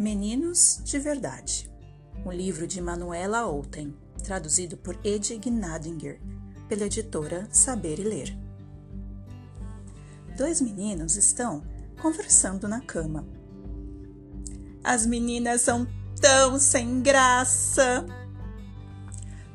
Meninos 0.00 0.80
de 0.82 0.98
Verdade, 0.98 1.70
um 2.24 2.32
livro 2.32 2.66
de 2.66 2.80
Manuela 2.80 3.44
Outen, 3.44 3.94
traduzido 4.24 4.78
por 4.78 4.98
Ed 5.04 5.36
Gnadinger, 5.36 6.18
pela 6.70 6.86
editora 6.86 7.46
Saber 7.52 7.98
e 7.98 8.04
Ler. 8.04 8.38
Dois 10.38 10.62
meninos 10.62 11.16
estão 11.16 11.62
conversando 12.00 12.66
na 12.66 12.80
cama. 12.80 13.28
As 14.82 15.04
meninas 15.04 15.60
são 15.60 15.86
tão 16.18 16.58
sem 16.58 17.02
graça. 17.02 18.06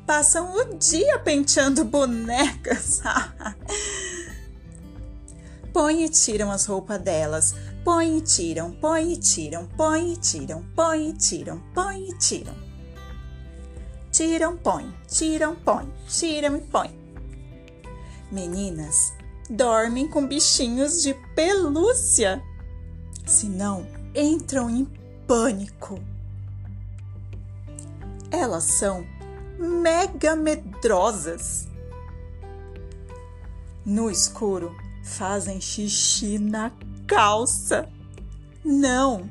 Passam 0.06 0.54
o 0.54 0.78
dia 0.78 1.18
penteando 1.18 1.84
bonecas. 1.84 3.02
Põe 5.74 6.04
e 6.04 6.08
tiram 6.08 6.52
as 6.52 6.66
roupas 6.66 7.02
delas. 7.02 7.52
Põe 7.86 8.16
e 8.16 8.20
tiram, 8.20 8.72
põe 8.72 9.12
e 9.12 9.16
tiram, 9.16 9.64
põe 9.76 10.14
e 10.14 10.16
tiram, 10.16 10.64
põe 10.74 11.10
e 11.10 11.12
tiram, 11.12 11.62
põe 11.72 12.08
e 12.08 12.18
tiram. 12.18 12.54
Tiram, 14.10 14.56
põe, 14.56 14.92
tiram, 15.06 15.54
põe, 15.54 15.88
tiram 16.08 16.56
e 16.56 16.62
põe. 16.62 16.98
Meninas, 18.32 19.14
dormem 19.48 20.08
com 20.08 20.26
bichinhos 20.26 21.00
de 21.00 21.14
pelúcia. 21.36 22.42
Senão, 23.24 23.86
entram 24.16 24.68
em 24.68 24.84
pânico. 25.24 26.00
Elas 28.32 28.64
são 28.64 29.06
mega 29.60 30.34
medrosas. 30.34 31.68
No 33.84 34.10
escuro, 34.10 34.74
fazem 35.04 35.60
xixi 35.60 36.36
na 36.36 36.72
calça. 37.06 37.88
Não, 38.64 39.30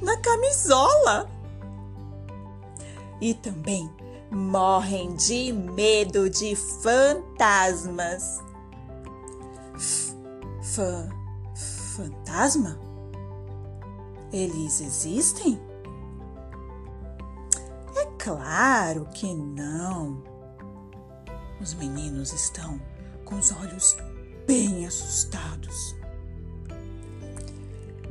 na 0.00 0.16
camisola. 0.18 1.28
E 3.20 3.34
também 3.34 3.90
morrem 4.30 5.14
de 5.16 5.52
medo 5.52 6.30
de 6.30 6.54
fantasmas. 6.54 8.40
F 9.74 10.16
fantasma? 11.96 12.78
Eles 14.32 14.80
existem? 14.80 15.60
É 17.96 18.06
claro 18.18 19.06
que 19.12 19.34
não. 19.34 20.22
Os 21.60 21.74
meninos 21.74 22.32
estão 22.32 22.80
com 23.24 23.34
os 23.36 23.52
olhos 23.52 23.96
bem 24.46 24.86
assustados. 24.86 25.99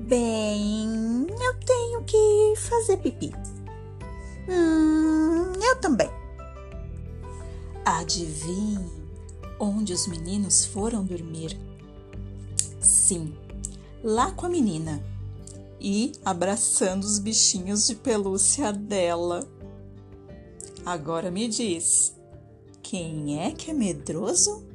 Bem, 0.09 1.27
eu 1.29 1.53
tenho 1.63 2.03
que 2.03 2.55
fazer 2.57 2.97
pipi. 2.97 3.31
Hum, 4.49 5.53
eu 5.61 5.79
também. 5.79 6.09
Adivinhe 7.85 8.89
onde 9.59 9.93
os 9.93 10.07
meninos 10.07 10.65
foram 10.65 11.05
dormir? 11.05 11.55
Sim, 12.79 13.37
lá 14.03 14.31
com 14.31 14.47
a 14.47 14.49
menina 14.49 14.99
e 15.79 16.13
abraçando 16.25 17.03
os 17.03 17.19
bichinhos 17.19 17.85
de 17.85 17.93
pelúcia 17.93 18.73
dela. 18.73 19.47
Agora 20.83 21.29
me 21.29 21.47
diz, 21.47 22.15
quem 22.81 23.39
é 23.45 23.51
que 23.51 23.69
é 23.69 23.75
medroso? 23.75 24.65